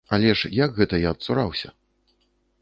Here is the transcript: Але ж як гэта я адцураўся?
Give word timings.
Але 0.15 0.29
ж 0.39 0.49
як 0.63 0.73
гэта 0.79 1.01
я 1.01 1.11
адцураўся? 1.17 1.69